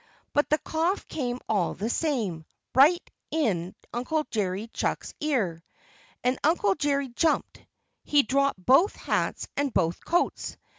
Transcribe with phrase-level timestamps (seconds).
[0.33, 5.63] But the cough came all the same, right in Uncle Jerry Chuck's ear.
[6.23, 7.61] And Uncle Jerry jumped.
[8.03, 10.57] He dropped both hats and both coats.